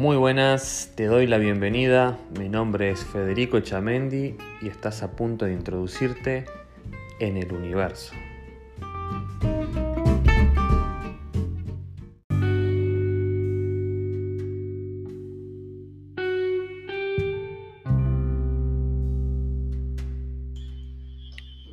Muy 0.00 0.16
buenas, 0.16 0.94
te 0.96 1.04
doy 1.04 1.26
la 1.26 1.36
bienvenida. 1.36 2.18
Mi 2.38 2.48
nombre 2.48 2.88
es 2.88 3.04
Federico 3.04 3.60
Chamendi 3.60 4.34
y 4.62 4.68
estás 4.68 5.02
a 5.02 5.14
punto 5.14 5.44
de 5.44 5.52
introducirte 5.52 6.46
en 7.18 7.36
el 7.36 7.52
universo. 7.52 8.14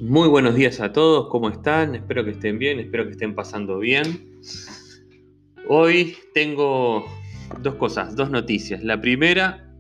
Muy 0.02 0.28
buenos 0.28 0.54
días 0.56 0.82
a 0.82 0.92
todos, 0.92 1.30
¿cómo 1.30 1.48
están? 1.48 1.96
Espero 1.96 2.26
que 2.26 2.32
estén 2.32 2.60
bien, 2.60 2.82
espero 2.82 3.06
que 3.06 3.12
estén 3.12 3.34
pasando 3.36 3.80
bien. 3.80 4.42
Hoy 5.70 6.18
tengo 6.34 7.06
dos 7.62 7.76
cosas, 7.76 8.16
dos 8.16 8.30
noticias. 8.30 8.84
La 8.84 9.00
primera 9.02 9.74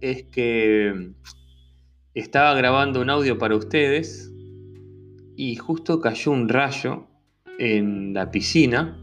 es 0.00 0.24
que 0.24 1.12
estaba 2.14 2.54
grabando 2.54 3.00
un 3.00 3.10
audio 3.10 3.38
para 3.38 3.56
ustedes 3.56 4.32
y 5.36 5.56
justo 5.56 6.00
cayó 6.00 6.32
un 6.32 6.48
rayo 6.48 7.06
en 7.58 8.12
la 8.12 8.30
piscina, 8.30 8.98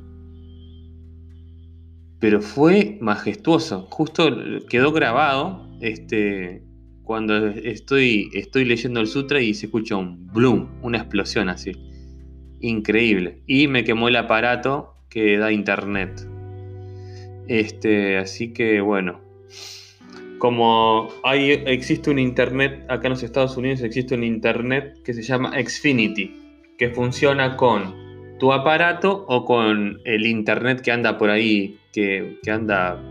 pero 2.20 2.42
fue 2.42 2.98
majestuoso. 3.02 3.88
Justo 3.90 4.30
quedó 4.70 4.92
grabado 4.92 5.70
este, 5.82 6.64
cuando 7.04 7.48
estoy, 7.48 8.30
estoy 8.34 8.66
leyendo 8.66 9.00
el 9.00 9.08
sutra 9.08 9.42
y 9.42 9.54
se 9.54 9.68
escucha 9.68 9.96
un 9.96 10.28
bloom, 10.28 10.68
una 10.82 11.00
explosión 11.00 11.50
así. 11.50 11.72
Increíble. 12.60 13.42
Y 13.48 13.68
me 13.68 13.84
quemó 13.84 14.10
el 14.10 14.18
aparato 14.18 14.96
que 15.10 15.38
da 15.38 15.52
internet. 15.52 16.28
Este, 17.50 18.16
así 18.20 18.54
que 18.54 18.80
bueno, 18.80 19.20
como 20.38 21.08
hay, 21.24 21.64
existe 21.66 22.12
un 22.12 22.20
internet, 22.20 22.86
acá 22.90 23.08
en 23.08 23.14
los 23.14 23.24
Estados 23.24 23.58
Unidos 23.58 23.82
existe 23.82 24.14
un 24.14 24.24
internet 24.24 25.02
que 25.04 25.16
se 25.16 25.24
llama 25.24 25.52
Xfinity, 25.60 26.32
que 26.78 26.92
funciona 26.92 27.58
con 27.58 28.38
tu 28.38 28.54
aparato 28.54 29.26
o 29.28 29.46
con 29.46 30.00
el 30.06 30.28
internet 30.28 30.82
que 30.82 30.92
anda 30.92 31.18
por 31.18 31.32
ahí, 31.32 31.80
que, 31.92 32.38
que 32.44 32.52
anda, 32.52 33.02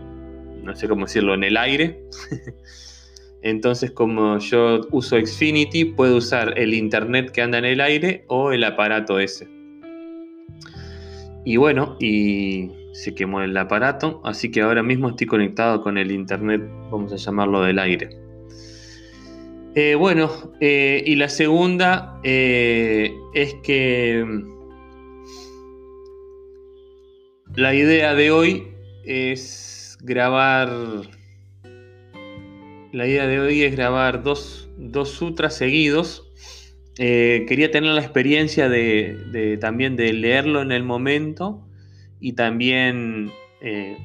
no 0.63 0.73
sé 0.73 0.87
cómo 0.87 1.05
decirlo, 1.05 1.33
en 1.33 1.43
el 1.43 1.57
aire. 1.57 2.01
Entonces, 3.41 3.91
como 3.91 4.39
yo 4.39 4.87
uso 4.91 5.17
Xfinity, 5.19 5.83
puedo 5.83 6.15
usar 6.15 6.57
el 6.57 6.73
internet 6.73 7.31
que 7.31 7.41
anda 7.41 7.57
en 7.57 7.65
el 7.65 7.81
aire 7.81 8.23
o 8.27 8.53
el 8.53 8.63
aparato 8.63 9.19
ese. 9.19 9.49
Y 11.43 11.57
bueno, 11.57 11.97
y 11.99 12.78
se 12.91 13.13
quemó 13.15 13.41
el 13.41 13.55
aparato, 13.57 14.21
así 14.23 14.51
que 14.51 14.61
ahora 14.61 14.83
mismo 14.83 15.09
estoy 15.09 15.27
conectado 15.27 15.81
con 15.81 15.97
el 15.97 16.11
internet, 16.11 16.61
vamos 16.91 17.13
a 17.13 17.17
llamarlo 17.17 17.61
del 17.61 17.79
aire. 17.79 18.09
Eh, 19.75 19.93
bueno, 19.93 20.31
eh, 20.59 21.03
y 21.05 21.15
la 21.15 21.29
segunda 21.29 22.19
eh, 22.23 23.13
es 23.35 23.53
que 23.63 24.25
la 27.55 27.75
idea 27.75 28.15
de 28.15 28.31
hoy 28.31 28.67
es 29.05 29.97
grabar. 30.01 30.69
La 32.91 33.07
idea 33.07 33.27
de 33.27 33.39
hoy 33.39 33.61
es 33.61 33.75
grabar 33.75 34.23
dos, 34.23 34.69
dos 34.77 35.09
sutras 35.09 35.55
seguidos. 35.55 36.25
quería 36.97 37.69
tener 37.69 37.93
la 37.93 38.01
experiencia 38.01 38.67
de, 38.67 39.57
también 39.61 39.95
de 39.95 40.11
leerlo 40.13 40.61
en 40.63 40.71
el 40.71 40.83
momento 40.83 41.68
y 42.19 42.33
también 42.33 43.31
eh, 43.61 43.97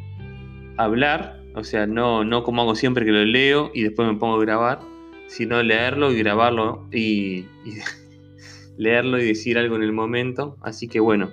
hablar, 0.76 1.40
o 1.54 1.64
sea, 1.64 1.86
no, 1.86 2.24
no 2.24 2.42
como 2.42 2.62
hago 2.62 2.74
siempre 2.74 3.04
que 3.04 3.12
lo 3.12 3.24
leo 3.24 3.70
y 3.74 3.82
después 3.82 4.08
me 4.08 4.14
pongo 4.14 4.36
a 4.36 4.40
grabar, 4.40 4.80
sino 5.26 5.62
leerlo 5.62 6.12
y 6.12 6.18
grabarlo 6.18 6.86
y, 6.92 7.46
leerlo 8.76 9.18
y 9.18 9.26
decir 9.26 9.58
algo 9.58 9.76
en 9.76 9.82
el 9.82 9.92
momento. 9.92 10.56
Así 10.62 10.88
que 10.88 11.00
bueno, 11.00 11.30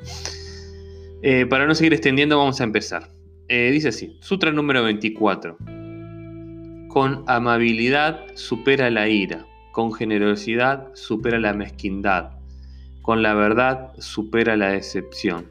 eh, 1.21 1.45
para 1.45 1.65
no 1.65 1.75
seguir 1.75 1.93
extendiendo 1.93 2.37
vamos 2.37 2.61
a 2.61 2.63
empezar. 2.63 3.11
Eh, 3.47 3.69
dice 3.71 3.89
así, 3.89 4.17
Sutra 4.21 4.51
número 4.51 4.83
24. 4.83 5.57
Con 6.87 7.23
amabilidad 7.27 8.25
supera 8.35 8.89
la 8.89 9.07
ira, 9.07 9.45
con 9.71 9.93
generosidad 9.93 10.93
supera 10.93 11.39
la 11.39 11.53
mezquindad, 11.53 12.31
con 13.01 13.23
la 13.23 13.33
verdad 13.33 13.93
supera 13.97 14.57
la 14.57 14.71
decepción 14.71 15.45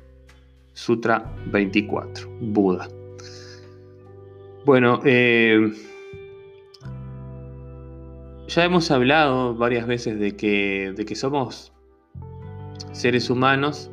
Sutra 0.72 1.34
24, 1.46 2.28
Buda. 2.40 2.88
Bueno, 4.64 5.00
eh, 5.04 5.72
ya 8.48 8.64
hemos 8.64 8.90
hablado 8.90 9.54
varias 9.54 9.86
veces 9.86 10.18
de 10.18 10.36
que, 10.36 10.92
de 10.96 11.04
que 11.04 11.14
somos 11.14 11.72
seres 12.92 13.30
humanos 13.30 13.90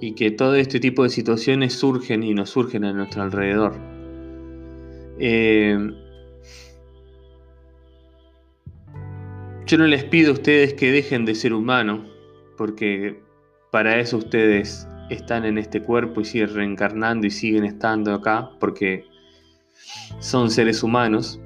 y 0.00 0.14
que 0.14 0.30
todo 0.30 0.54
este 0.56 0.80
tipo 0.80 1.02
de 1.02 1.08
situaciones 1.08 1.72
surgen 1.74 2.22
y 2.22 2.34
nos 2.34 2.50
surgen 2.50 2.84
a 2.84 2.92
nuestro 2.92 3.22
alrededor. 3.22 3.74
Eh, 5.18 5.78
yo 9.66 9.78
no 9.78 9.86
les 9.86 10.04
pido 10.04 10.30
a 10.30 10.34
ustedes 10.34 10.74
que 10.74 10.92
dejen 10.92 11.24
de 11.24 11.34
ser 11.34 11.52
humanos, 11.52 12.00
porque 12.56 13.20
para 13.70 13.98
eso 13.98 14.18
ustedes 14.18 14.86
están 15.10 15.44
en 15.44 15.58
este 15.58 15.82
cuerpo 15.82 16.20
y 16.20 16.24
siguen 16.24 16.54
reencarnando 16.54 17.26
y 17.26 17.30
siguen 17.30 17.64
estando 17.64 18.14
acá 18.14 18.50
porque 18.58 19.04
son 20.18 20.50
seres 20.50 20.82
humanos, 20.82 21.40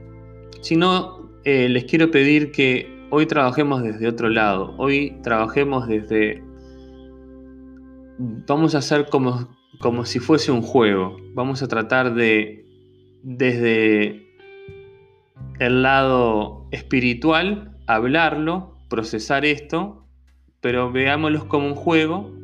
sino 0.61 1.31
eh, 1.45 1.69
les 1.69 1.85
quiero 1.85 2.11
pedir 2.11 2.53
que 2.53 3.07
hoy 3.11 3.27
trabajemos 3.27 3.83
desde 3.83 4.09
otro 4.09 4.29
lado, 4.29 4.75
hoy 4.79 5.19
trabajemos 5.23 5.89
desde... 5.89 6.43
Vamos 8.19 8.75
a 8.75 8.79
hacer 8.79 9.07
como, 9.07 9.49
como 9.81 10.05
si 10.05 10.19
fuese 10.19 10.53
un 10.53 10.63
juego, 10.63 11.17
vamos 11.35 11.63
a 11.63 11.69
tratar 11.69 12.15
de, 12.15 12.67
desde 13.23 14.27
el 15.59 15.83
lado 15.83 16.67
espiritual, 16.71 17.77
hablarlo, 17.87 18.77
procesar 18.89 19.45
esto, 19.45 20.07
pero 20.61 20.93
veámoslo 20.93 21.49
como 21.49 21.67
un 21.67 21.75
juego 21.75 22.40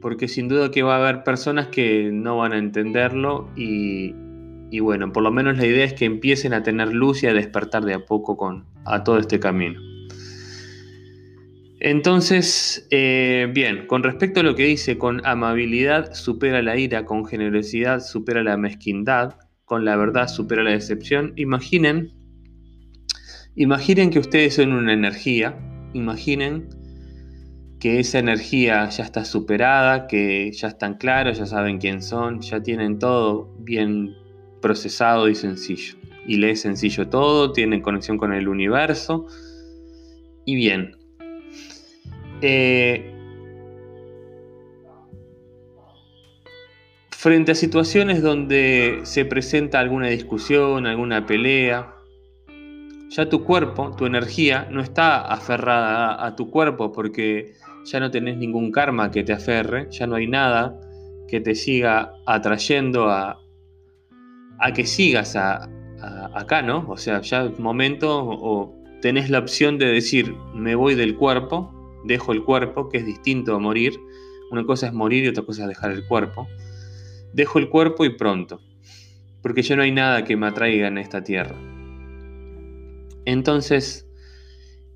porque 0.00 0.28
sin 0.28 0.48
duda 0.48 0.70
que 0.70 0.82
va 0.82 0.96
a 0.96 0.98
haber 0.98 1.24
personas 1.24 1.68
que 1.68 2.10
no 2.12 2.38
van 2.38 2.52
a 2.52 2.58
entenderlo 2.58 3.50
y, 3.56 4.14
bueno, 4.80 5.12
por 5.12 5.22
lo 5.22 5.30
menos 5.30 5.58
la 5.58 5.66
idea 5.66 5.84
es 5.84 5.92
que 5.92 6.04
empiecen 6.04 6.54
a 6.54 6.62
tener 6.62 6.92
luz 6.92 7.22
y 7.22 7.26
a 7.26 7.34
despertar 7.34 7.84
de 7.84 7.94
a 7.94 8.04
poco 8.06 8.36
con, 8.36 8.64
a 8.84 9.04
todo 9.04 9.18
este 9.18 9.40
camino. 9.40 9.80
Entonces, 11.82 12.86
eh, 12.90 13.50
bien, 13.54 13.86
con 13.86 14.02
respecto 14.02 14.40
a 14.40 14.42
lo 14.42 14.54
que 14.54 14.64
dice, 14.64 14.98
con 14.98 15.24
amabilidad 15.26 16.12
supera 16.12 16.60
la 16.60 16.76
ira, 16.76 17.06
con 17.06 17.24
generosidad 17.24 18.00
supera 18.00 18.42
la 18.42 18.58
mezquindad, 18.58 19.36
con 19.64 19.84
la 19.84 19.96
verdad 19.96 20.28
supera 20.28 20.62
la 20.62 20.72
decepción, 20.72 21.32
imaginen, 21.36 22.12
imaginen 23.54 24.10
que 24.10 24.18
ustedes 24.18 24.54
son 24.54 24.72
una 24.72 24.92
energía, 24.92 25.56
imaginen 25.94 26.68
que 27.80 27.98
esa 27.98 28.18
energía 28.18 28.88
ya 28.90 29.04
está 29.04 29.24
superada, 29.24 30.06
que 30.06 30.52
ya 30.52 30.68
están 30.68 30.94
claros, 30.98 31.38
ya 31.38 31.46
saben 31.46 31.78
quién 31.78 32.02
son, 32.02 32.40
ya 32.42 32.62
tienen 32.62 32.98
todo 32.98 33.52
bien 33.58 34.14
procesado 34.60 35.28
y 35.28 35.34
sencillo. 35.34 35.96
Y 36.26 36.36
le 36.36 36.50
es 36.50 36.60
sencillo 36.60 37.08
todo, 37.08 37.52
tienen 37.52 37.80
conexión 37.80 38.18
con 38.18 38.34
el 38.34 38.48
universo. 38.48 39.26
Y 40.44 40.54
bien. 40.54 40.96
Eh, 42.42 43.14
frente 47.10 47.52
a 47.52 47.54
situaciones 47.54 48.22
donde 48.22 49.00
se 49.04 49.24
presenta 49.24 49.80
alguna 49.80 50.08
discusión, 50.08 50.86
alguna 50.86 51.26
pelea, 51.26 51.94
ya 53.10 53.28
tu 53.28 53.44
cuerpo, 53.44 53.94
tu 53.96 54.06
energía, 54.06 54.68
no 54.70 54.80
está 54.80 55.20
aferrada 55.20 56.24
a, 56.24 56.36
tu 56.36 56.48
cuerpo 56.50 56.92
porque 56.92 57.54
ya 57.84 58.00
no 58.00 58.10
tenés 58.10 58.36
ningún 58.36 58.70
karma 58.70 59.10
que 59.10 59.22
te 59.22 59.32
aferre, 59.32 59.88
ya 59.90 60.06
no 60.06 60.16
hay 60.16 60.26
nada 60.26 60.78
que 61.28 61.40
te 61.40 61.54
siga 61.54 62.12
atrayendo 62.26 63.08
a, 63.08 63.40
a 64.58 64.72
que 64.72 64.84
sigas 64.84 65.36
acá, 65.36 66.62
¿no? 66.62 66.86
O 66.88 66.96
sea, 66.96 67.20
ya 67.20 67.44
un 67.44 67.62
momento 67.62 68.24
o 68.24 68.74
tenés 69.00 69.30
la 69.30 69.38
opción 69.38 69.78
de 69.78 69.86
decir, 69.86 70.34
me 70.54 70.74
voy 70.74 70.94
del 70.94 71.16
cuerpo, 71.16 71.72
dejo 72.04 72.32
el 72.32 72.44
cuerpo, 72.44 72.88
que 72.88 72.98
es 72.98 73.06
distinto 73.06 73.54
a 73.54 73.58
morir. 73.58 73.98
Una 74.50 74.64
cosa 74.64 74.88
es 74.88 74.92
morir 74.92 75.24
y 75.24 75.28
otra 75.28 75.44
cosa 75.44 75.62
es 75.62 75.68
dejar 75.68 75.92
el 75.92 76.06
cuerpo. 76.06 76.48
Dejo 77.32 77.58
el 77.58 77.68
cuerpo 77.68 78.04
y 78.04 78.16
pronto, 78.16 78.60
porque 79.42 79.62
ya 79.62 79.76
no 79.76 79.82
hay 79.82 79.92
nada 79.92 80.24
que 80.24 80.36
me 80.36 80.48
atraiga 80.48 80.88
en 80.88 80.98
esta 80.98 81.22
tierra. 81.22 81.54
Entonces, 83.24 84.09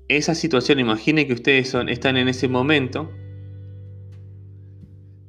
esa 0.07 0.35
situación, 0.35 0.79
imagine 0.79 1.25
que 1.25 1.33
ustedes 1.33 1.69
son, 1.69 1.89
están 1.89 2.17
en 2.17 2.27
ese 2.27 2.47
momento 2.47 3.11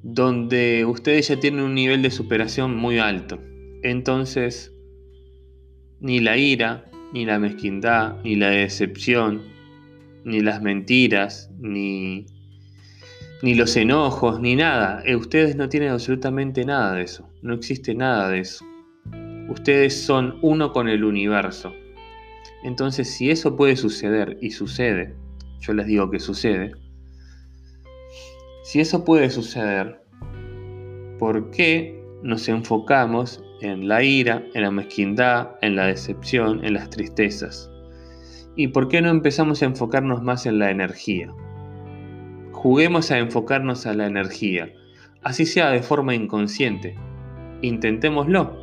donde 0.02 0.84
ustedes 0.84 1.28
ya 1.28 1.40
tienen 1.40 1.62
un 1.62 1.74
nivel 1.74 2.02
de 2.02 2.10
superación 2.10 2.76
muy 2.76 2.98
alto. 2.98 3.40
Entonces, 3.82 4.72
ni 6.00 6.20
la 6.20 6.36
ira, 6.36 6.84
ni 7.12 7.24
la 7.24 7.38
mezquindad, 7.38 8.22
ni 8.22 8.36
la 8.36 8.50
decepción, 8.50 9.42
ni 10.24 10.40
las 10.40 10.62
mentiras, 10.62 11.50
ni, 11.58 12.26
ni 13.42 13.54
los 13.54 13.76
enojos, 13.76 14.40
ni 14.40 14.56
nada. 14.56 15.02
Eh, 15.06 15.16
ustedes 15.16 15.56
no 15.56 15.68
tienen 15.68 15.90
absolutamente 15.90 16.64
nada 16.64 16.94
de 16.94 17.02
eso. 17.02 17.28
No 17.42 17.54
existe 17.54 17.94
nada 17.94 18.28
de 18.28 18.40
eso. 18.40 18.64
Ustedes 19.48 20.00
son 20.00 20.38
uno 20.42 20.72
con 20.72 20.88
el 20.88 21.04
universo. 21.04 21.74
Entonces, 22.62 23.10
si 23.10 23.30
eso 23.30 23.56
puede 23.56 23.76
suceder, 23.76 24.38
y 24.40 24.50
sucede, 24.50 25.14
yo 25.60 25.72
les 25.72 25.86
digo 25.86 26.10
que 26.10 26.20
sucede, 26.20 26.72
si 28.62 28.80
eso 28.80 29.04
puede 29.04 29.30
suceder, 29.30 30.02
¿por 31.18 31.50
qué 31.50 32.02
nos 32.22 32.48
enfocamos 32.48 33.42
en 33.60 33.86
la 33.86 34.02
ira, 34.02 34.44
en 34.54 34.62
la 34.62 34.70
mezquindad, 34.70 35.50
en 35.62 35.76
la 35.76 35.86
decepción, 35.86 36.64
en 36.64 36.74
las 36.74 36.90
tristezas? 36.90 37.70
¿Y 38.56 38.68
por 38.68 38.88
qué 38.88 39.02
no 39.02 39.10
empezamos 39.10 39.62
a 39.62 39.66
enfocarnos 39.66 40.22
más 40.22 40.46
en 40.46 40.58
la 40.58 40.70
energía? 40.70 41.32
Juguemos 42.52 43.10
a 43.10 43.18
enfocarnos 43.18 43.86
a 43.86 43.94
la 43.94 44.06
energía, 44.06 44.72
así 45.22 45.46
sea 45.46 45.70
de 45.70 45.82
forma 45.82 46.14
inconsciente. 46.14 46.96
Intentémoslo. 47.62 48.56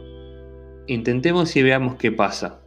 Intentemos 0.87 1.55
y 1.55 1.63
veamos 1.63 1.95
qué 1.95 2.11
pasa. 2.11 2.62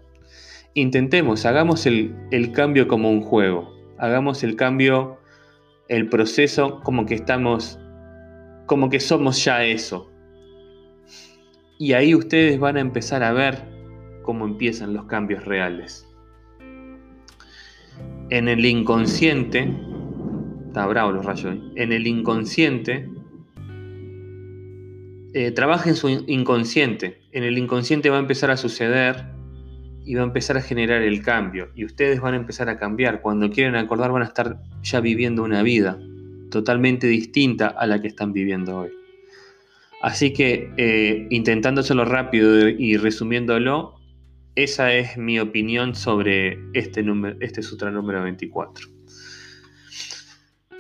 Intentemos, 0.77 1.47
hagamos 1.47 1.87
el, 1.87 2.15
el 2.31 2.53
cambio 2.53 2.87
como 2.87 3.11
un 3.11 3.23
juego. 3.23 3.75
Hagamos 3.97 4.45
el 4.45 4.57
cambio 4.57 5.19
el 5.89 6.11
proceso 6.11 6.81
como 6.83 7.07
que 7.07 7.15
estamos, 7.15 7.81
como 8.67 8.91
que 8.91 9.01
somos 9.01 9.43
ya 9.43 9.65
eso. 9.65 10.13
Y 11.79 11.95
ahí 11.95 12.15
ustedes 12.15 12.59
van 12.59 12.77
a 12.77 12.81
empezar 12.81 13.23
a 13.23 13.33
ver 13.33 13.65
cómo 14.23 14.45
empiezan 14.45 14.93
los 14.93 15.07
cambios 15.07 15.47
reales. 15.47 16.07
En 18.29 18.47
el 18.47 18.63
inconsciente, 18.67 19.73
está 20.67 20.85
bravo 20.85 21.11
los 21.11 21.25
rayos, 21.25 21.57
en 21.75 21.93
el 21.93 22.07
inconsciente, 22.07 23.09
eh, 25.33 25.53
trabaja 25.53 25.89
en 25.89 25.97
su 25.97 26.11
inconsciente. 26.11 27.23
En 27.33 27.45
el 27.45 27.57
inconsciente 27.57 28.11
va 28.11 28.19
a 28.19 28.21
empezar 28.21 28.51
a 28.51 28.59
suceder 28.59 29.36
y 30.07 30.15
va 30.15 30.23
a 30.23 30.25
empezar 30.25 30.57
a 30.57 30.63
generar 30.63 31.03
el 31.03 31.21
cambio. 31.21 31.71
Y 31.75 31.85
ustedes 31.85 32.21
van 32.21 32.35
a 32.35 32.37
empezar 32.37 32.69
a 32.69 32.79
cambiar. 32.79 33.21
Cuando 33.21 33.51
quieren 33.51 33.75
acordar 33.75 34.13
van 34.13 34.23
a 34.23 34.27
estar 34.27 34.59
ya 34.83 35.01
viviendo 35.01 35.43
una 35.43 35.63
vida 35.63 35.99
totalmente 36.51 37.09
distinta 37.09 37.67
a 37.67 37.87
la 37.87 38.01
que 38.01 38.07
están 38.07 38.33
viviendo 38.33 38.79
hoy. 38.79 38.91
Así 40.01 40.33
que 40.33 40.73
eh, 40.77 41.27
intentándoselo 41.31 42.05
rápido 42.05 42.69
y 42.69 42.97
resumiéndolo, 42.97 43.97
esa 44.55 44.95
es 44.95 45.19
mi 45.19 45.41
opinión 45.41 45.97
sobre 45.97 46.59
este, 46.73 47.03
número, 47.03 47.37
este 47.41 47.63
sutra 47.63 47.91
número 47.91 48.23
24. 48.23 48.87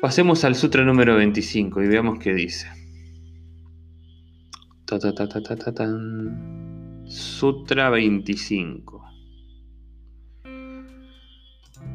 Pasemos 0.00 0.44
al 0.44 0.54
sutra 0.54 0.84
número 0.84 1.16
25 1.16 1.82
y 1.82 1.88
veamos 1.88 2.20
qué 2.20 2.32
dice. 2.32 2.68
sutra 7.08 7.90
25. 7.90 9.05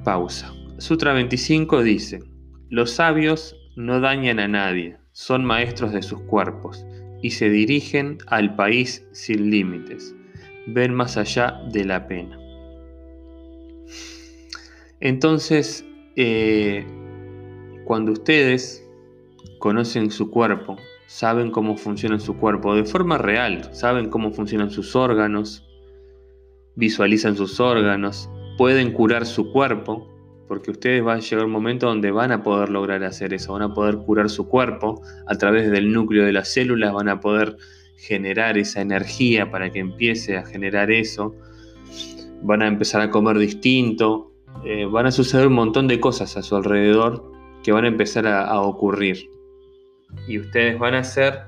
Pausa. 0.03 0.53
Sutra 0.77 1.13
25 1.13 1.83
dice, 1.83 2.19
los 2.69 2.92
sabios 2.92 3.56
no 3.75 4.00
dañan 4.00 4.39
a 4.39 4.48
nadie, 4.48 4.98
son 5.12 5.45
maestros 5.45 5.92
de 5.92 6.01
sus 6.01 6.21
cuerpos 6.21 6.86
y 7.21 7.31
se 7.31 7.50
dirigen 7.50 8.18
al 8.27 8.56
país 8.56 9.06
sin 9.12 9.51
límites, 9.51 10.15
ven 10.68 10.94
más 10.94 11.18
allá 11.18 11.62
de 11.71 11.86
la 11.86 12.07
pena. 12.07 12.38
Entonces, 15.00 15.86
eh, 16.15 16.86
cuando 17.86 18.12
ustedes 18.12 18.88
conocen 19.59 20.12
su 20.12 20.31
cuerpo, 20.31 20.77
saben 21.07 21.51
cómo 21.51 21.75
funciona 21.77 22.19
su 22.19 22.38
cuerpo 22.38 22.75
de 22.75 22.86
forma 22.86 23.18
real, 23.18 23.69
saben 23.74 24.09
cómo 24.09 24.31
funcionan 24.31 24.71
sus 24.71 24.95
órganos, 24.95 25.68
visualizan 26.75 27.36
sus 27.36 27.59
órganos, 27.59 28.30
pueden 28.57 28.92
curar 28.92 29.25
su 29.25 29.51
cuerpo, 29.51 30.07
porque 30.48 30.71
ustedes 30.71 31.03
van 31.03 31.18
a 31.18 31.21
llegar 31.21 31.45
un 31.45 31.51
momento 31.51 31.88
donde 31.88 32.12
van 32.12 32.31
a 32.31 32.44
poder 32.44 32.69
lograr 32.69 33.03
hacer 33.03 33.33
eso, 33.33 33.53
van 33.53 33.62
a 33.62 33.74
poder 33.74 33.98
curar 34.00 34.30
su 34.30 34.48
cuerpo 34.48 35.01
a 35.27 35.36
través 35.38 35.71
del 35.71 35.94
núcleo 35.94 36.25
de 36.25 36.33
las 36.33 36.51
células, 36.51 36.94
van 36.94 37.09
a 37.09 37.19
poder 37.19 37.57
generar 37.98 38.57
esa 38.57 38.81
energía 38.81 39.50
para 39.51 39.69
que 39.71 39.80
empiece 39.80 40.38
a 40.38 40.44
generar 40.44 40.92
eso, 40.92 41.36
van 42.42 42.62
a 42.62 42.68
empezar 42.68 43.01
a 43.01 43.09
comer 43.09 43.38
distinto, 43.38 44.31
eh, 44.65 44.86
van 44.86 45.06
a 45.06 45.12
suceder 45.12 45.47
un 45.47 45.54
montón 45.54 45.88
de 45.88 46.00
cosas 46.00 46.36
a 46.36 46.42
su 46.42 46.56
alrededor 46.56 47.31
que 47.63 47.71
van 47.71 47.86
a 47.86 47.88
empezar 47.88 48.27
a, 48.27 48.45
a 48.45 48.62
ocurrir. 48.62 49.30
Y 50.27 50.39
ustedes 50.39 50.77
van 50.77 50.95
a 50.95 51.04
ser, 51.04 51.39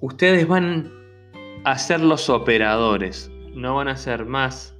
ustedes 0.00 0.46
van 0.46 0.92
a 1.64 1.78
ser 1.78 2.00
los 2.00 2.28
operadores, 2.28 3.30
no 3.54 3.76
van 3.76 3.88
a 3.88 3.96
ser 3.96 4.26
más 4.26 4.77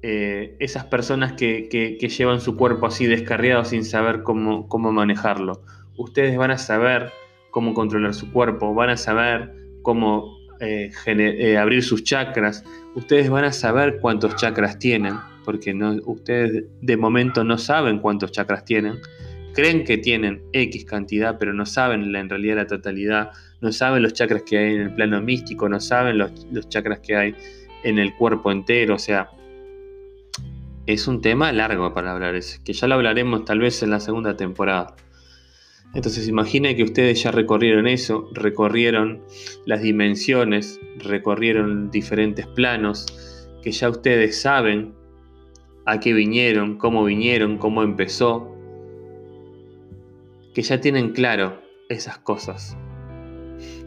eh, 0.00 0.54
esas 0.60 0.84
personas 0.84 1.32
que, 1.32 1.98
llevan 1.98 2.40
su 2.40 2.56
cuerpo 2.56 2.86
así 2.86 3.06
descarriado 3.06 3.64
sin 3.64 3.84
saber 3.84 4.22
cómo, 4.22 4.92
manejarlo. 4.92 5.62
Ustedes 5.96 6.36
van 6.36 6.52
a 6.52 6.58
saber 6.58 7.10
cómo 7.50 7.74
controlar 7.74 8.14
su 8.14 8.30
cuerpo, 8.32 8.74
van 8.74 8.90
a 8.90 8.96
saber 8.96 9.52
cómo 9.82 10.38
eh, 10.60 10.92
eh, 11.06 11.56
abrir 11.56 11.82
sus 11.82 12.04
chakras, 12.04 12.64
ustedes 12.94 13.28
van 13.28 13.44
a 13.44 13.52
saber 13.52 13.98
cuántos 14.00 14.36
chakras 14.36 14.78
tienen, 14.78 15.14
porque 15.44 15.74
no, 15.74 15.96
ustedes 16.04 16.64
de 16.80 16.96
momento 16.96 17.42
no 17.42 17.58
saben 17.58 17.98
cuántos 17.98 18.30
chakras 18.30 18.64
tienen, 18.64 19.00
creen 19.52 19.82
que 19.82 19.98
tienen 19.98 20.42
X 20.52 20.84
cantidad, 20.84 21.38
pero 21.38 21.52
no 21.52 21.66
saben 21.66 22.14
en 22.14 22.28
realidad 22.28 22.56
la 22.56 22.66
totalidad, 22.68 23.30
no 23.60 23.72
saben 23.72 24.04
los 24.04 24.12
chakras 24.12 24.42
que 24.44 24.58
hay 24.58 24.74
en 24.76 24.80
el 24.82 24.94
plano 24.94 25.20
místico, 25.20 25.68
no 25.68 25.80
saben 25.80 26.18
los, 26.18 26.46
los 26.52 26.68
chakras 26.68 27.00
que 27.00 27.16
hay 27.16 27.34
en 27.82 27.98
el 27.98 28.14
cuerpo 28.14 28.52
entero, 28.52 28.94
o 28.94 28.98
sea, 28.98 29.30
es 30.94 31.06
un 31.06 31.20
tema 31.20 31.52
largo 31.52 31.92
para 31.92 32.12
hablar, 32.12 32.34
es 32.34 32.60
que 32.60 32.72
ya 32.72 32.86
lo 32.86 32.94
hablaremos 32.94 33.44
tal 33.44 33.58
vez 33.58 33.82
en 33.82 33.90
la 33.90 34.00
segunda 34.00 34.38
temporada. 34.38 34.96
Entonces 35.94 36.26
imaginen 36.28 36.76
que 36.76 36.82
ustedes 36.82 37.22
ya 37.22 37.30
recorrieron 37.30 37.86
eso, 37.86 38.30
recorrieron 38.32 39.22
las 39.66 39.82
dimensiones, 39.82 40.80
recorrieron 40.96 41.90
diferentes 41.90 42.46
planos, 42.46 43.04
que 43.62 43.70
ya 43.70 43.90
ustedes 43.90 44.40
saben 44.40 44.94
a 45.84 46.00
qué 46.00 46.14
vinieron, 46.14 46.78
cómo 46.78 47.04
vinieron, 47.04 47.58
cómo 47.58 47.82
empezó, 47.82 48.54
que 50.54 50.62
ya 50.62 50.80
tienen 50.80 51.12
claro 51.12 51.60
esas 51.90 52.16
cosas. 52.16 52.78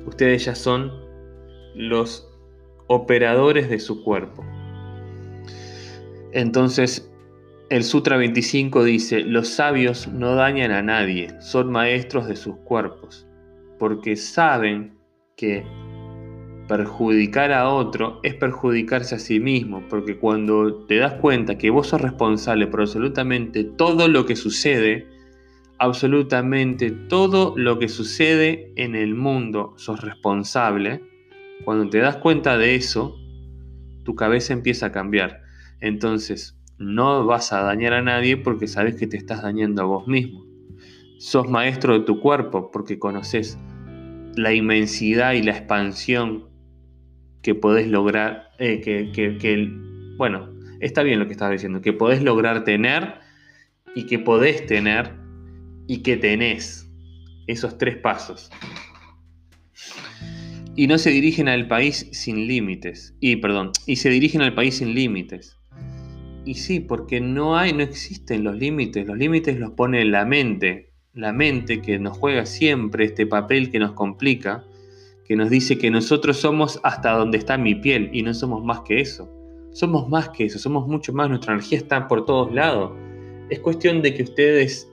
Ustedes 0.05 0.46
ya 0.46 0.53
son 0.53 0.91
los 1.74 2.31
operadores 2.86 3.70
de 3.70 3.79
su 3.79 4.03
cuerpo. 4.03 4.43
Entonces, 6.34 7.12
el 7.70 7.84
Sutra 7.84 8.18
25 8.18 8.84
dice, 8.84 9.22
los 9.22 9.48
sabios 9.50 10.08
no 10.08 10.36
dañan 10.36 10.72
a 10.72 10.82
nadie, 10.82 11.30
son 11.42 11.72
maestros 11.72 12.28
de 12.28 12.36
sus 12.36 12.58
cuerpos, 12.58 13.28
porque 13.80 14.16
saben 14.16 14.98
que 15.38 15.66
perjudicar 16.68 17.52
a 17.52 17.70
otro 17.70 18.20
es 18.24 18.36
perjudicarse 18.36 19.16
a 19.16 19.20
sí 19.20 19.40
mismo, 19.40 19.84
porque 19.90 20.18
cuando 20.18 20.86
te 20.86 20.98
das 20.98 21.14
cuenta 21.16 21.58
que 21.58 21.70
vos 21.70 21.88
sos 21.88 22.02
responsable 22.02 22.68
por 22.68 22.82
absolutamente 22.82 23.64
todo 23.64 24.08
lo 24.08 24.26
que 24.26 24.36
sucede, 24.36 25.08
absolutamente 25.80 26.92
todo 26.92 27.54
lo 27.58 27.80
que 27.80 27.90
sucede 27.90 28.72
en 28.76 28.96
el 28.96 29.16
mundo 29.16 29.74
sos 29.78 30.02
responsable, 30.02 31.02
cuando 31.66 31.90
te 31.90 32.00
das 32.00 32.18
cuenta 32.18 32.58
de 32.58 32.76
eso, 32.76 33.18
tu 34.04 34.16
cabeza 34.16 34.54
empieza 34.54 34.88
a 34.88 34.92
cambiar. 34.92 35.42
Entonces, 35.82 36.58
no 36.78 37.26
vas 37.26 37.54
a 37.54 37.62
dañar 37.62 37.94
a 37.94 38.02
nadie 38.02 38.38
porque 38.38 38.68
sabes 38.68 38.96
que 38.96 39.08
te 39.08 39.18
estás 39.18 39.44
dañando 39.44 39.82
a 39.82 39.86
vos 39.86 40.08
mismo. 40.08 40.46
Sos 41.20 41.50
maestro 41.50 42.00
de 42.00 42.06
tu 42.06 42.20
cuerpo 42.20 42.72
porque 42.72 42.98
conoces 42.98 43.60
la 44.36 44.54
inmensidad 44.54 45.34
y 45.34 45.44
la 45.44 45.52
expansión 45.52 46.46
que 47.42 47.56
podés 47.56 47.88
lograr, 47.88 48.50
eh, 48.60 48.82
que, 48.82 49.70
bueno, 50.18 50.50
está 50.80 51.04
bien 51.04 51.20
lo 51.20 51.26
que 51.26 51.34
estaba 51.34 51.52
diciendo, 51.52 51.82
que 51.82 51.94
podés 51.94 52.24
lograr 52.24 52.64
tener 52.64 53.16
y 53.96 54.06
que 54.06 54.20
podés 54.20 54.66
tener 54.66 55.12
y 55.88 56.02
que 56.04 56.18
tenés 56.18 56.90
esos 57.48 57.78
tres 57.78 57.98
pasos. 57.98 58.50
Y 60.76 60.88
no 60.88 60.98
se 60.98 61.10
dirigen 61.10 61.50
al 61.50 61.68
país 61.68 62.08
sin 62.12 62.48
límites. 62.48 63.16
Y 63.20 63.36
perdón, 63.36 63.72
y 63.86 63.98
se 63.98 64.10
dirigen 64.10 64.42
al 64.42 64.56
país 64.56 64.78
sin 64.78 64.96
límites. 64.96 65.61
Y 66.43 66.55
sí, 66.55 66.79
porque 66.79 67.21
no 67.21 67.57
hay, 67.57 67.74
no 67.74 67.83
existen 67.83 68.43
los 68.43 68.55
límites. 68.55 69.05
Los 69.05 69.17
límites 69.17 69.60
los 69.60 69.71
pone 69.71 70.03
la 70.05 70.25
mente. 70.25 70.91
La 71.13 71.33
mente 71.33 71.81
que 71.81 72.00
nos 72.00 72.17
juega 72.17 72.45
siempre 72.45 73.05
este 73.05 73.27
papel 73.27 73.69
que 73.69 73.79
nos 73.79 73.91
complica, 73.93 74.63
que 75.25 75.36
nos 75.36 75.50
dice 75.50 75.77
que 75.77 75.91
nosotros 75.91 76.38
somos 76.38 76.79
hasta 76.83 77.12
donde 77.12 77.38
está 77.38 77.57
mi 77.57 77.75
piel 77.75 78.10
y 78.13 78.24
no 78.24 78.33
somos 78.33 78.63
más 78.63 78.81
que 78.81 79.01
eso. 79.01 79.29
Somos 79.74 80.10
más 80.10 80.29
que 80.29 80.45
eso, 80.45 80.60
somos 80.60 80.88
mucho 80.88 81.13
más, 81.13 81.29
nuestra 81.29 81.53
energía 81.53 81.77
está 81.77 82.07
por 82.07 82.25
todos 82.25 82.53
lados. 82.53 82.91
Es 83.50 83.60
cuestión 83.60 84.01
de 84.01 84.13
que 84.13 84.24
ustedes 84.24 84.89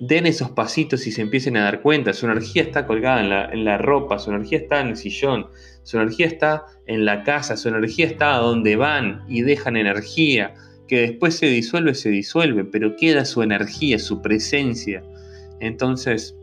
den 0.00 0.26
esos 0.26 0.50
pasitos 0.50 1.06
y 1.06 1.12
se 1.12 1.22
empiecen 1.22 1.56
a 1.56 1.64
dar 1.64 1.82
cuenta. 1.82 2.12
Su 2.12 2.26
energía 2.26 2.62
está 2.62 2.86
colgada 2.86 3.20
en 3.20 3.30
la, 3.30 3.44
en 3.46 3.64
la, 3.64 3.78
ropa, 3.78 4.18
su 4.18 4.30
energía 4.30 4.58
está 4.58 4.80
en 4.80 4.88
el 4.88 4.96
sillón, 4.96 5.46
su 5.82 5.98
energía 5.98 6.26
está 6.26 6.66
en 6.86 7.04
la 7.04 7.24
casa, 7.24 7.56
su 7.56 7.68
energía 7.68 8.06
está 8.06 8.36
a 8.36 8.38
donde 8.38 8.76
van 8.76 9.24
y 9.28 9.42
dejan 9.42 9.76
energía, 9.76 10.54
que 10.88 11.02
después 11.02 11.36
se 11.36 11.46
disuelve, 11.46 11.94
se 11.94 12.10
disuelve, 12.10 12.64
pero 12.64 12.96
queda 12.96 13.24
su 13.24 13.42
energía, 13.42 13.98
su 13.98 14.20
presencia. 14.20 15.04
Entonces, 15.60 16.34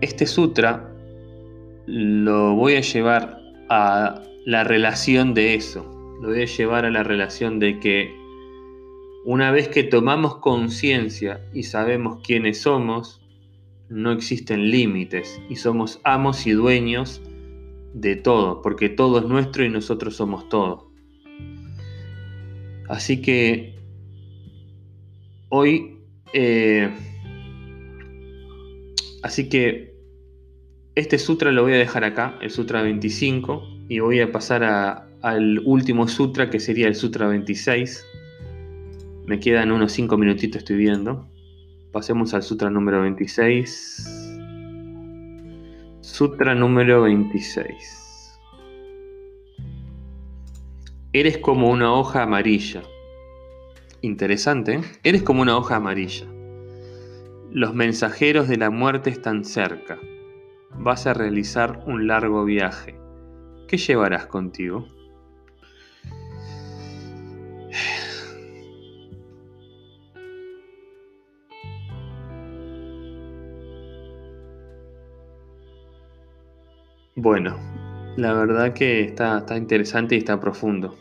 este 0.00 0.26
sutra 0.26 0.92
lo 1.86 2.54
voy 2.54 2.74
a 2.74 2.80
llevar 2.80 3.40
a 3.68 4.22
la 4.44 4.64
relación 4.64 5.34
de 5.34 5.54
eso, 5.54 5.84
lo 6.20 6.28
voy 6.28 6.42
a 6.42 6.46
llevar 6.46 6.84
a 6.84 6.90
la 6.90 7.02
relación 7.02 7.58
de 7.58 7.78
que 7.78 8.10
una 9.24 9.50
vez 9.50 9.68
que 9.68 9.84
tomamos 9.84 10.36
conciencia 10.36 11.40
y 11.52 11.64
sabemos 11.64 12.20
quiénes 12.22 12.62
somos, 12.62 13.20
no 13.88 14.12
existen 14.12 14.70
límites 14.70 15.40
y 15.48 15.56
somos 15.56 16.00
amos 16.04 16.46
y 16.46 16.52
dueños 16.52 17.22
de 18.00 18.16
todo, 18.16 18.62
porque 18.62 18.88
todo 18.88 19.18
es 19.18 19.24
nuestro 19.24 19.64
y 19.64 19.68
nosotros 19.68 20.16
somos 20.16 20.48
todo. 20.48 20.90
Así 22.88 23.20
que 23.20 23.78
hoy, 25.48 25.98
eh, 26.32 26.90
así 29.22 29.48
que 29.48 29.94
este 30.94 31.18
sutra 31.18 31.52
lo 31.52 31.62
voy 31.62 31.74
a 31.74 31.78
dejar 31.78 32.04
acá, 32.04 32.38
el 32.40 32.50
sutra 32.50 32.82
25, 32.82 33.62
y 33.88 33.98
voy 34.00 34.20
a 34.20 34.32
pasar 34.32 35.08
al 35.22 35.58
último 35.64 36.08
sutra 36.08 36.50
que 36.50 36.60
sería 36.60 36.88
el 36.88 36.94
sutra 36.94 37.28
26 37.28 38.04
me 39.28 39.38
quedan 39.40 39.70
unos 39.72 39.92
5 39.92 40.16
minutitos, 40.16 40.60
estoy 40.60 40.76
viendo. 40.76 41.28
Pasemos 41.92 42.32
al 42.32 42.42
sutra 42.42 42.70
número 42.70 43.02
26. 43.02 44.27
Sutra 46.18 46.52
número 46.52 47.02
26. 47.02 48.40
Eres 51.12 51.38
como 51.38 51.70
una 51.70 51.94
hoja 51.94 52.24
amarilla. 52.24 52.82
Interesante. 54.00 54.74
¿eh? 54.74 54.80
Eres 55.04 55.22
como 55.22 55.42
una 55.42 55.56
hoja 55.56 55.76
amarilla. 55.76 56.26
Los 57.52 57.72
mensajeros 57.72 58.48
de 58.48 58.56
la 58.56 58.68
muerte 58.68 59.10
están 59.10 59.44
cerca. 59.44 59.96
Vas 60.72 61.06
a 61.06 61.14
realizar 61.14 61.84
un 61.86 62.08
largo 62.08 62.44
viaje. 62.44 62.98
¿Qué 63.68 63.76
llevarás 63.76 64.26
contigo? 64.26 64.88
Bueno, 77.20 77.58
la 78.16 78.32
verdad 78.32 78.72
que 78.72 79.00
está, 79.00 79.38
está 79.38 79.56
interesante 79.56 80.14
y 80.14 80.18
está 80.18 80.38
profundo. 80.38 80.96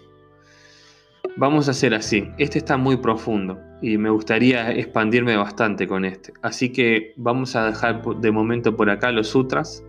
Vamos 1.36 1.68
a 1.68 1.72
hacer 1.72 1.94
así. 1.94 2.28
Este 2.40 2.58
está 2.58 2.76
muy 2.76 2.98
profundo 2.98 3.60
y 3.84 4.00
me 4.00 4.10
gustaría 4.10 4.72
expandirme 4.72 5.38
bastante 5.38 5.88
con 5.88 6.06
este. 6.06 6.34
Así 6.42 6.72
que 6.72 7.14
vamos 7.18 7.56
a 7.56 7.68
dejar 7.68 8.04
de 8.04 8.32
momento 8.32 8.76
por 8.76 8.90
acá 8.90 9.12
los 9.12 9.28
sutras. 9.28 9.84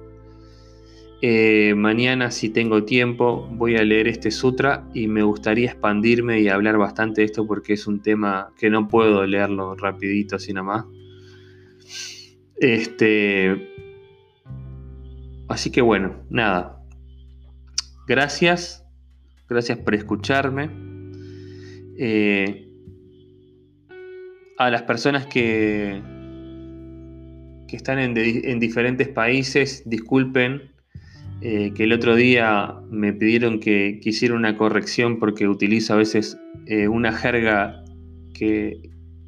Eh, 1.22 1.72
mañana, 1.74 2.30
si 2.30 2.50
tengo 2.50 2.84
tiempo, 2.84 3.48
voy 3.50 3.76
a 3.76 3.82
leer 3.82 4.06
este 4.06 4.30
sutra 4.30 4.86
y 4.92 5.08
me 5.08 5.22
gustaría 5.22 5.70
expandirme 5.70 6.40
y 6.40 6.50
hablar 6.50 6.76
bastante 6.76 7.22
de 7.22 7.24
esto 7.24 7.46
porque 7.46 7.72
es 7.72 7.86
un 7.86 8.02
tema 8.02 8.52
que 8.58 8.68
no 8.68 8.86
puedo 8.86 9.24
leerlo 9.24 9.76
rapidito 9.76 10.36
así 10.36 10.52
nomás. 10.52 10.84
Este, 12.56 13.78
Así 15.48 15.70
que 15.70 15.80
bueno, 15.80 16.14
nada. 16.30 16.82
Gracias. 18.06 18.84
Gracias 19.48 19.78
por 19.78 19.94
escucharme. 19.94 20.70
Eh, 21.98 22.66
a 24.58 24.70
las 24.70 24.82
personas 24.82 25.26
que, 25.26 26.02
que 27.66 27.76
están 27.76 27.98
en, 27.98 28.58
diferentes 28.60 29.08
países, 29.08 29.82
disculpen 29.86 30.70
eh, 31.40 31.72
que 31.74 31.84
el 31.84 31.92
otro 31.92 32.14
día 32.14 32.74
me 32.90 33.12
pidieron 33.12 33.60
que, 33.60 34.00
hiciera 34.02 34.34
una 34.34 34.56
corrección 34.56 35.18
porque 35.18 35.48
utilizo 35.48 35.94
a 35.94 35.96
veces 35.96 36.38
eh, 36.66 36.88
una 36.88 37.12
jerga 37.12 37.84
que 38.34 38.80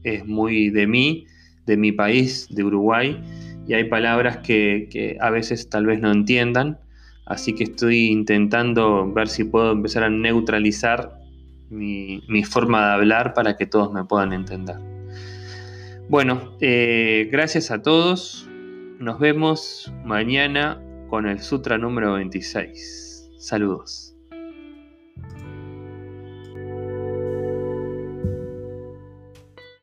es 0.02 0.26
muy 0.26 0.70
de 0.70 0.86
mí, 0.86 1.26
de 1.66 1.76
mi 1.76 1.92
país, 1.92 2.48
de 2.50 2.64
Uruguay 2.64 3.22
y 3.70 3.74
hay 3.74 3.84
palabras 3.84 4.38
que, 4.38 5.16
a 5.20 5.30
veces 5.30 5.70
tal 5.70 5.86
vez 5.86 6.00
no 6.00 6.10
entiendan, 6.10 6.80
así 7.24 7.54
que 7.54 7.62
estoy 7.62 8.08
intentando 8.08 9.08
ver 9.12 9.28
si 9.28 9.44
puedo 9.44 9.70
empezar 9.70 10.02
a 10.02 10.10
neutralizar 10.10 11.16
mi, 11.68 12.20
forma 12.42 12.84
de 12.84 12.94
hablar 12.94 13.32
para 13.32 13.56
que 13.56 13.66
todos 13.66 13.92
me 13.92 14.04
puedan 14.04 14.32
entender. 14.32 14.74
Bueno, 16.08 16.56
eh, 16.60 17.28
gracias 17.30 17.70
a 17.70 17.80
todos. 17.80 18.48
Nos 18.98 19.20
vemos 19.20 19.92
mañana 20.04 20.82
con 21.08 21.28
el 21.28 21.38
Sutra 21.38 21.78
número 21.78 22.14
26. 22.14 23.30
Saludos. 23.38 24.09